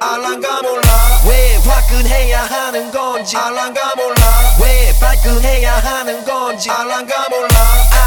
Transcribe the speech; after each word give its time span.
알랑가 0.00 0.62
몰라. 0.62 1.20
왜 1.28 1.56
화끈해야 1.56 2.42
하는 2.44 2.90
건지 2.92 3.36
알랑가 3.36 3.94
몰라. 3.96 4.56
왜 4.62 4.92
발끈해야 5.00 5.78
하는 5.78 6.24
건지 6.24 6.70
알랑가 6.70 7.28
몰라. 7.30 7.48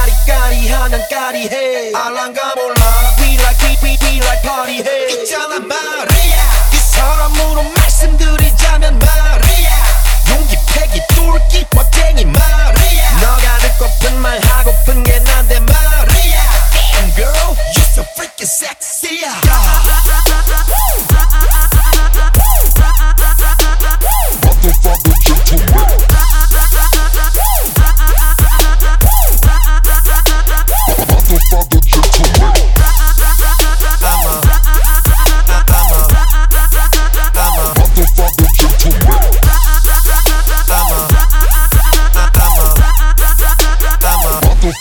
아리까리 0.02 0.70
하면 0.70 1.04
까리해. 1.10 1.92
알랑가 1.94 2.51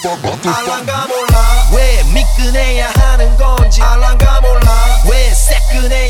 fuck, 0.03 0.19
motherfuck. 0.23 0.56
알랑가 0.56 1.06
몰라 1.06 1.69
왜 1.75 2.03
미끈해야 2.12 2.91
하는 2.97 3.37
건지 3.37 3.83
알랑가 3.83 4.41
몰라 4.41 5.03
왜 5.11 5.31
새끈해야 5.34 6.09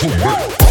Gentleman. 0.00 0.67